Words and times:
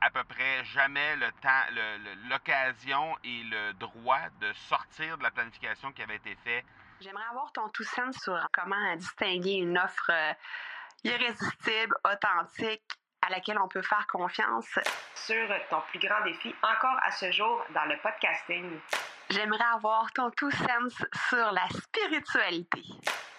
à 0.00 0.10
peu 0.10 0.24
près 0.24 0.64
jamais 0.64 1.16
le 1.16 1.30
temps, 1.32 2.28
l'occasion 2.28 3.16
et 3.24 3.42
le 3.44 3.72
droit 3.74 4.28
de 4.40 4.52
sortir 4.52 5.18
de 5.18 5.22
la 5.22 5.30
planification 5.30 5.92
qui 5.92 6.02
avait 6.02 6.16
été 6.16 6.36
faite. 6.44 6.64
J'aimerais 7.00 7.24
avoir 7.30 7.52
ton 7.52 7.68
tout 7.70 7.84
sens 7.84 8.16
sur 8.22 8.38
comment 8.52 8.96
distinguer 8.96 9.54
une 9.54 9.76
offre 9.78 10.10
euh, 10.10 10.32
irrésistible, 11.02 11.94
authentique, 12.04 12.82
à 13.22 13.30
laquelle 13.30 13.58
on 13.58 13.68
peut 13.68 13.82
faire 13.82 14.06
confiance. 14.06 14.78
Sur 15.14 15.48
ton 15.70 15.80
plus 15.90 15.98
grand 15.98 16.22
défi 16.24 16.54
encore 16.62 16.98
à 17.02 17.10
ce 17.10 17.30
jour 17.32 17.64
dans 17.74 17.84
le 17.84 17.96
podcasting. 17.98 18.78
J'aimerais 19.30 19.64
avoir 19.74 20.12
ton 20.12 20.30
tout 20.30 20.50
sens 20.50 20.94
sur 21.28 21.52
la 21.52 21.66
spiritualité. 21.68 22.82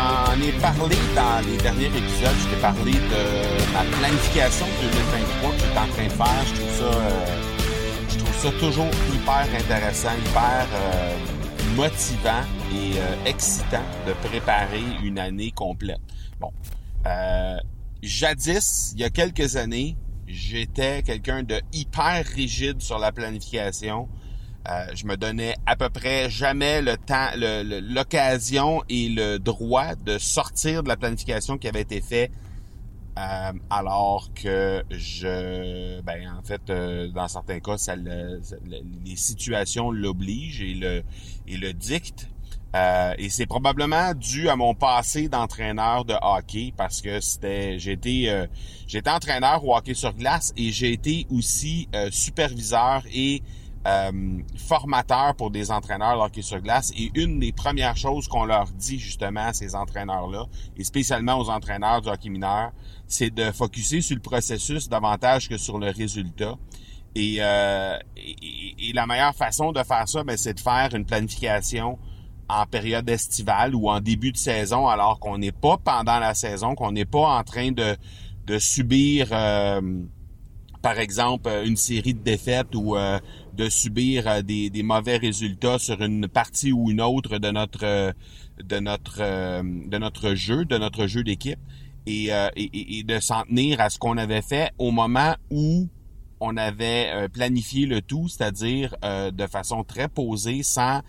J'en 0.00 0.40
ai 0.40 0.52
parlé 0.52 0.96
dans 1.14 1.46
les 1.46 1.58
derniers 1.58 1.86
épisodes. 1.86 2.36
Je 2.40 2.48
t'ai 2.48 2.60
parlé 2.62 2.92
de 2.92 3.72
ma 3.72 3.84
planification 3.98 4.66
2023 4.80 5.50
que 5.50 5.58
j'étais 5.58 5.78
en 5.78 5.88
train 5.88 6.06
de 6.06 6.12
faire. 6.12 6.46
Je 6.46 6.54
trouve 6.54 6.78
ça, 6.78 6.84
euh, 6.84 7.42
je 8.08 8.18
trouve 8.18 8.34
ça 8.34 8.50
toujours 8.58 8.90
hyper 9.12 9.60
intéressant, 9.60 10.12
hyper 10.26 10.66
euh, 10.72 11.16
motivant 11.76 12.42
et 12.72 12.98
euh, 12.98 13.24
excitant 13.26 13.84
de 14.06 14.12
préparer 14.26 14.82
une 15.02 15.18
année 15.18 15.50
complète. 15.50 16.00
Bon, 16.40 16.52
jadis, 18.02 18.92
il 18.94 19.00
y 19.00 19.04
a 19.04 19.10
quelques 19.10 19.56
années, 19.56 19.98
j'étais 20.26 21.02
quelqu'un 21.02 21.42
de 21.42 21.60
hyper 21.74 22.24
rigide 22.24 22.80
sur 22.80 22.98
la 22.98 23.12
planification. 23.12 24.08
Euh, 24.68 24.86
je 24.94 25.06
me 25.06 25.16
donnais 25.16 25.54
à 25.64 25.74
peu 25.74 25.88
près 25.88 26.28
jamais 26.28 26.82
le 26.82 26.98
temps, 26.98 27.30
l'occasion 27.34 28.82
et 28.90 29.08
le 29.08 29.38
droit 29.38 29.94
de 29.94 30.18
sortir 30.18 30.82
de 30.82 30.88
la 30.88 30.96
planification 30.98 31.56
qui 31.56 31.66
avait 31.66 31.80
été 31.80 32.02
faite 32.02 32.30
euh, 33.18 33.52
alors 33.70 34.28
que 34.34 34.84
je, 34.90 36.00
ben 36.02 36.30
en 36.38 36.42
fait, 36.42 36.60
euh, 36.68 37.08
dans 37.08 37.26
certains 37.26 37.58
cas, 37.60 37.78
ça, 37.78 37.96
les 37.96 39.16
situations 39.16 39.90
l'obligent 39.90 40.62
et 40.62 40.74
le 40.74 41.02
et 41.48 41.56
le 41.56 41.72
dictent. 41.72 42.28
et 43.18 43.28
c'est 43.30 43.46
probablement 43.46 44.14
dû 44.14 44.48
à 44.48 44.56
mon 44.56 44.74
passé 44.74 45.28
d'entraîneur 45.28 46.04
de 46.04 46.14
hockey 46.20 46.72
parce 46.76 47.00
que 47.00 47.18
c'était 47.20 47.78
j'étais 47.78 48.48
j'étais 48.86 49.10
entraîneur 49.10 49.64
au 49.64 49.74
hockey 49.74 49.94
sur 49.94 50.12
glace 50.14 50.52
et 50.56 50.70
j'ai 50.70 50.92
été 50.92 51.26
aussi 51.30 51.88
superviseur 52.10 53.02
et 53.12 53.42
euh, 53.86 54.10
formateur 54.56 55.34
pour 55.36 55.50
des 55.50 55.70
entraîneurs 55.70 56.20
hockey 56.20 56.42
sur 56.42 56.60
glace 56.60 56.92
et 56.96 57.10
une 57.14 57.40
des 57.40 57.52
premières 57.52 57.96
choses 57.96 58.28
qu'on 58.28 58.44
leur 58.44 58.66
dit 58.66 58.98
justement 58.98 59.46
à 59.46 59.52
ces 59.54 59.74
entraîneurs-là, 59.74 60.46
et 60.76 60.84
spécialement 60.84 61.38
aux 61.38 61.48
entraîneurs 61.48 62.02
du 62.02 62.08
hockey 62.08 62.28
mineur, 62.28 62.72
c'est 63.06 63.30
de 63.30 63.50
focuser 63.50 64.02
sur 64.02 64.16
le 64.16 64.22
processus 64.22 64.88
davantage 64.88 65.48
que 65.48 65.56
sur 65.56 65.78
le 65.78 65.90
résultat. 65.90 66.56
Et, 67.14 67.38
euh, 67.40 67.98
la 68.94 69.06
meilleure 69.06 69.34
façon 69.34 69.72
de 69.72 69.82
faire 69.82 70.08
ça, 70.08 70.24
ben, 70.24 70.36
c'est 70.36 70.54
de 70.54 70.60
faire 70.60 70.90
une 70.94 71.04
planification 71.04 71.98
en 72.48 72.66
période 72.66 73.08
estivale 73.08 73.74
ou 73.74 73.88
en 73.88 74.00
début 74.00 74.32
de 74.32 74.36
saison, 74.36 74.88
alors 74.88 75.20
qu'on 75.20 75.38
n'est 75.38 75.52
pas 75.52 75.78
pendant 75.78 76.18
la 76.18 76.34
saison, 76.34 76.74
qu'on 76.74 76.92
n'est 76.92 77.04
pas 77.04 77.38
en 77.38 77.44
train 77.44 77.72
de, 77.72 77.96
de 78.46 78.58
subir, 78.58 79.28
euh, 79.32 79.80
par 80.82 80.98
exemple, 80.98 81.50
une 81.64 81.76
série 81.76 82.14
de 82.14 82.22
défaites 82.22 82.74
ou 82.74 82.96
euh, 82.96 83.18
de 83.52 83.68
subir 83.68 84.26
euh, 84.26 84.42
des, 84.42 84.70
des, 84.70 84.82
mauvais 84.82 85.18
résultats 85.18 85.78
sur 85.78 86.00
une 86.00 86.28
partie 86.28 86.72
ou 86.72 86.90
une 86.90 87.00
autre 87.00 87.38
de 87.38 87.50
notre 87.50 87.84
euh, 87.84 88.12
de 88.64 88.78
notre 88.78 89.18
euh, 89.20 89.62
de 89.62 89.98
notre 89.98 90.34
jeu, 90.34 90.64
de 90.64 90.78
notre 90.78 91.06
jeu 91.06 91.22
d'équipe, 91.22 91.58
et, 92.06 92.30
et, 92.56 92.98
et, 92.98 93.02
de 93.04 93.20
s'en 93.20 93.42
tenir 93.42 93.80
à 93.80 93.90
ce 93.90 93.98
qu'on 93.98 94.16
avait 94.16 94.42
fait 94.42 94.72
au 94.78 94.90
moment 94.90 95.36
où 95.50 95.88
on 96.40 96.56
avait 96.56 97.28
planifié 97.28 97.84
le 97.86 98.00
tout, 98.00 98.26
c'est-à-dire 98.28 98.96
de 99.02 99.46
façon 99.46 99.84
très 99.84 100.08
posée, 100.08 100.62
sans 100.62 101.02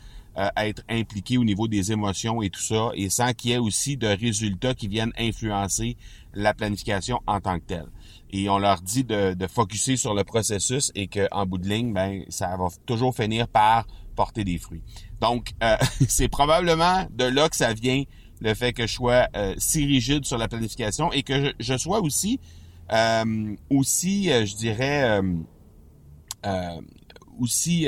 être 0.57 0.83
impliqué 0.89 1.37
au 1.37 1.43
niveau 1.43 1.67
des 1.67 1.91
émotions 1.91 2.41
et 2.41 2.49
tout 2.49 2.61
ça, 2.61 2.91
et 2.93 3.09
sans 3.09 3.33
qu'il 3.33 3.51
y 3.51 3.53
ait 3.53 3.57
aussi 3.57 3.97
de 3.97 4.07
résultats 4.07 4.73
qui 4.73 4.87
viennent 4.87 5.11
influencer 5.17 5.97
la 6.33 6.53
planification 6.53 7.19
en 7.27 7.41
tant 7.41 7.59
que 7.59 7.65
telle 7.65 7.87
et 8.31 8.49
on 8.49 8.57
leur 8.57 8.81
dit 8.81 9.03
de, 9.03 9.33
de 9.33 9.47
focuser 9.47 9.97
sur 9.97 10.13
le 10.13 10.23
processus 10.23 10.91
et 10.95 11.07
qu'en 11.07 11.45
bout 11.45 11.57
de 11.57 11.67
ligne, 11.67 11.93
ben, 11.93 12.23
ça 12.29 12.55
va 12.57 12.67
toujours 12.85 13.15
finir 13.15 13.47
par 13.47 13.85
porter 14.15 14.43
des 14.43 14.57
fruits. 14.57 14.83
Donc, 15.19 15.51
euh, 15.63 15.75
c'est 16.07 16.29
probablement 16.29 17.05
de 17.11 17.25
là 17.25 17.49
que 17.49 17.55
ça 17.55 17.73
vient 17.73 18.03
le 18.39 18.53
fait 18.53 18.73
que 18.73 18.87
je 18.87 18.93
sois 18.93 19.27
euh, 19.35 19.53
si 19.57 19.85
rigide 19.85 20.25
sur 20.25 20.37
la 20.37 20.47
planification 20.47 21.11
et 21.11 21.23
que 21.23 21.53
je, 21.59 21.77
sois 21.77 21.99
aussi, 21.99 22.39
euh, 22.91 23.55
aussi, 23.69 24.25
je 24.29 24.55
dirais, 24.55 25.21
aussi 27.39 27.85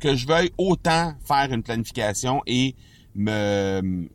que 0.00 0.14
je 0.14 0.26
veuille 0.26 0.50
autant 0.58 1.14
faire 1.24 1.52
une 1.52 1.62
planification 1.62 2.42
et 2.46 2.74
me 3.14 4.08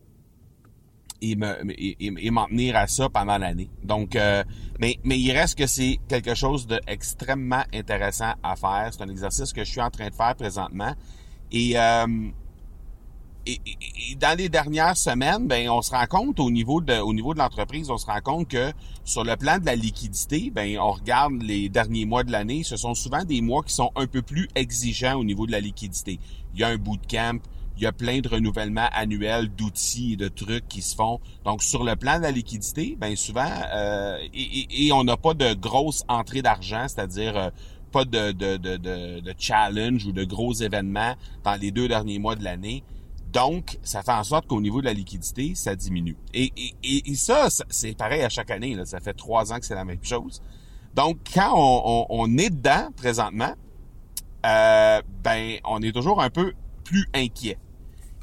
et 1.24 1.36
me 1.36 1.56
et, 1.78 2.32
m'en 2.32 2.48
tenir 2.48 2.76
à 2.76 2.88
ça 2.88 3.10
pendant 3.10 3.38
l'année. 3.38 3.70
Donc, 3.84 4.16
euh, 4.16 4.44
mais 4.80 4.98
mais 5.04 5.20
il 5.20 5.32
reste 5.32 5.58
que 5.58 5.68
c'est 5.68 6.00
quelque 6.08 6.36
chose 6.36 6.68
d'extrêmement 6.68 7.64
intéressant 7.74 8.34
à 8.44 8.56
faire. 8.56 8.90
C'est 8.92 9.04
un 9.04 9.10
exercice 9.10 9.54
que 9.54 9.64
je 9.64 9.72
suis 9.72 9.82
en 9.82 9.90
train 9.90 10.10
de 10.10 10.16
faire 10.16 10.36
présentement. 10.36 10.94
Et, 11.52 11.78
euh, 13.48 13.52
et, 14.12 14.16
dans 14.16 14.38
les 14.38 14.50
dernières 14.50 14.98
semaines, 14.98 15.48
ben 15.48 15.70
on 15.70 15.82
se 15.82 15.92
rend 15.92 16.06
compte 16.06 16.40
au 16.40 16.52
niveau 16.52 16.82
de 16.82 16.94
au 17.00 17.14
niveau 17.14 17.34
de 17.34 17.40
l'entreprise, 17.40 17.90
on 17.90 17.98
se 17.98 18.06
rend 18.06 18.22
compte 18.22 18.48
que 18.48 18.72
sur 19.04 19.24
le 19.24 19.36
plan 19.36 19.60
de 19.60 19.66
la 19.66 19.76
liquidité, 19.76 20.52
ben 20.54 20.78
on 20.80 20.92
regarde 20.92 21.42
les 21.42 21.70
derniers 21.70 22.06
mois 22.06 22.24
de 22.24 22.32
l'année, 22.32 22.64
ce 22.64 22.78
sont 22.78 22.96
souvent 22.96 23.24
des 23.24 23.42
mois 23.42 23.64
qui 23.64 23.74
sont 23.74 23.92
un 23.96 24.08
peu 24.08 24.22
plus 24.22 24.50
exigeants 24.56 25.20
au 25.20 25.24
niveau 25.24 25.46
de 25.46 25.52
la 25.52 25.60
liquidité. 25.60 26.20
Il 26.54 26.60
y 26.62 26.64
a 26.64 26.68
un 26.68 26.78
bootcamp, 26.78 27.40
il 27.78 27.84
y 27.84 27.86
a 27.86 27.92
plein 27.92 28.20
de 28.20 28.30
renouvellements 28.30 28.90
annuels 28.94 29.50
d'outils 29.50 30.14
et 30.14 30.16
de 30.16 30.28
trucs 30.28 30.68
qui 30.68 30.82
se 30.82 30.96
font. 30.96 31.20
Donc, 31.44 31.64
sur 31.64 31.84
le 31.84 31.96
plan 31.96 32.18
de 32.18 32.24
la 32.24 32.32
liquidité, 32.32 32.98
bien 33.00 33.16
souvent, 33.16 33.50
euh, 33.74 34.18
et, 34.34 34.92
on 34.92 35.04
n'a 35.04 35.18
pas 35.18 35.34
de 35.34 35.54
grosse 35.54 36.04
entrée 36.08 36.42
d'argent, 36.42 36.86
c'est-à-dire 36.88 37.36
euh, 37.36 37.50
pas 37.92 38.06
de, 38.06 38.32
de, 38.32 38.58
de, 38.58 38.78
de, 38.78 39.34
challenge 39.38 40.06
ou 40.06 40.12
de 40.12 40.24
gros 40.24 40.54
événements 40.54 41.16
dans 41.44 41.56
les 41.56 41.72
deux 41.72 41.88
derniers 41.88 42.20
mois 42.20 42.36
de 42.36 42.44
l'année. 42.44 42.84
Donc, 43.34 43.80
ça 43.82 44.04
fait 44.04 44.12
en 44.12 44.24
sorte 44.24 44.46
qu'au 44.46 44.62
niveau 44.62 44.80
de 44.80 44.86
la 44.86 44.94
liquidité, 44.94 45.56
ça 45.56 45.76
diminue. 45.76 46.16
Et, 46.36 46.54
et, 46.84 47.16
ça, 47.16 47.48
c'est 47.70 47.98
pareil 47.98 48.22
à 48.22 48.30
chaque 48.30 48.52
année. 48.52 48.76
Là. 48.76 48.86
Ça 48.86 49.00
fait 49.00 49.16
trois 49.16 49.52
ans 49.52 49.60
que 49.60 49.66
c'est 49.66 49.74
la 49.74 49.86
même 49.86 50.04
chose. 50.04 50.42
Donc, 50.94 51.18
quand 51.34 51.52
on, 51.56 52.06
on, 52.10 52.38
est 52.38 52.52
dedans 52.52 52.90
présentement, 52.96 53.56
euh, 54.46 55.02
ben, 55.24 55.58
on 55.66 55.82
est 55.82 55.92
toujours 55.92 56.22
un 56.22 56.30
peu 56.30 56.54
plus 56.84 57.10
inquiet. 57.16 57.58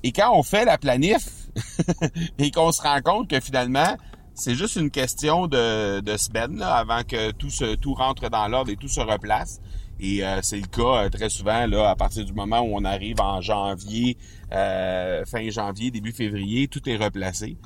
Et 0.05 0.13
quand 0.13 0.33
on 0.33 0.45
fait 0.45 0.65
la 0.65 0.79
planif 0.79 1.49
et 2.39 2.53
qu'on 2.53 2.71
se 2.71 2.81
rend 2.81 3.01
compte 3.03 3.29
que 3.29 3.41
finalement, 3.41 3.97
c'est 4.41 4.55
juste 4.55 4.77
une 4.77 4.91
question 4.91 5.47
de, 5.47 6.01
de 6.01 6.17
semaine 6.17 6.63
avant 6.63 7.03
que 7.03 7.31
tout 7.33 7.51
se 7.51 7.75
tout 7.75 7.93
rentre 7.93 8.31
dans 8.31 8.49
l'ordre 8.49 8.71
et 8.71 8.77
tout 8.77 8.89
se 8.89 9.01
replace. 9.01 9.61
Et 10.01 10.25
euh, 10.25 10.41
c'est 10.43 10.57
le 10.57 10.67
cas 10.67 11.05
euh, 11.05 11.09
très 11.11 11.29
souvent 11.29 11.67
là 11.67 11.91
à 11.91 11.95
partir 11.95 12.25
du 12.25 12.33
moment 12.33 12.61
où 12.61 12.71
on 12.75 12.87
arrive 12.87 13.21
en 13.21 13.43
janvier, 13.43 14.17
euh, 14.51 15.27
fin 15.27 15.51
janvier, 15.51 15.91
début 15.91 16.13
février, 16.13 16.69
tout 16.69 16.89
est 16.89 16.97
replacé. 16.97 17.59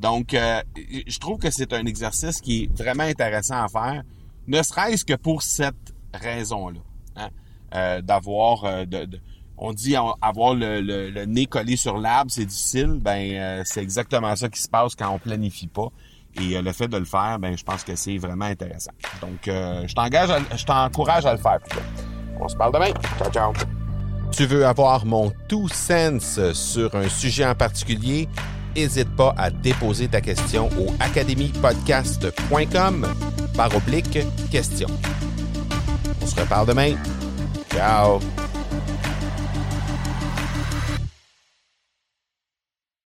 Donc, 0.00 0.32
je 0.32 1.18
trouve 1.18 1.38
que 1.38 1.50
c'est 1.50 1.74
un 1.74 1.84
exercice 1.84 2.40
qui 2.40 2.64
est 2.64 2.76
vraiment 2.76 3.02
intéressant 3.02 3.62
à 3.62 3.68
faire, 3.68 4.02
ne 4.48 4.62
serait-ce 4.62 5.04
que 5.04 5.14
pour 5.14 5.42
cette 5.42 5.94
raison-là, 6.14 6.80
hein, 7.16 8.00
d'avoir 8.00 8.86
de, 8.86 9.04
de 9.04 9.20
on 9.64 9.72
dit 9.72 9.94
avoir 9.96 10.54
le, 10.54 11.24
nez 11.24 11.46
collé 11.46 11.76
sur 11.76 11.96
l'arbre, 11.98 12.32
c'est 12.32 12.44
difficile. 12.44 12.98
Ben, 13.00 13.32
euh, 13.34 13.62
c'est 13.64 13.80
exactement 13.80 14.34
ça 14.34 14.48
qui 14.48 14.60
se 14.60 14.68
passe 14.68 14.96
quand 14.96 15.08
on 15.10 15.20
planifie 15.20 15.68
pas. 15.68 15.88
Et 16.40 16.56
euh, 16.56 16.62
le 16.62 16.72
fait 16.72 16.88
de 16.88 16.96
le 16.96 17.04
faire, 17.04 17.38
ben, 17.38 17.56
je 17.56 17.64
pense 17.64 17.84
que 17.84 17.94
c'est 17.94 18.18
vraiment 18.18 18.46
intéressant. 18.46 18.92
Donc, 19.20 19.48
euh, 19.48 19.84
je 19.86 19.94
t'engage, 19.94 20.30
je 20.56 20.64
t'encourage 20.64 21.26
à 21.26 21.32
le 21.32 21.38
faire. 21.38 21.58
On 22.40 22.48
se 22.48 22.56
parle 22.56 22.72
demain. 22.72 22.92
Ciao, 23.18 23.30
ciao. 23.30 23.52
Tu 24.32 24.46
veux 24.46 24.66
avoir 24.66 25.04
mon 25.04 25.30
tout 25.48 25.68
sens 25.68 26.40
sur 26.54 26.94
un 26.94 27.08
sujet 27.08 27.46
en 27.46 27.54
particulier? 27.54 28.28
n'hésite 28.74 29.14
pas 29.16 29.34
à 29.36 29.50
déposer 29.50 30.08
ta 30.08 30.20
question 30.20 30.68
au 30.78 30.86
academypodcast.com 31.00 33.06
par 33.56 33.74
oblique 33.76 34.18
question. 34.50 34.88
On 36.20 36.26
se 36.26 36.40
reparle 36.40 36.66
demain. 36.66 36.94
Ciao! 37.70 38.18